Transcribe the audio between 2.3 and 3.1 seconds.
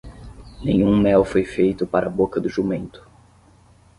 do jumento.